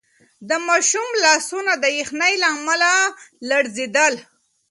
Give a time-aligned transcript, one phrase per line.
[0.49, 2.91] د ماشوم لاسونه د یخنۍ له امله
[3.49, 4.13] لړزېدل.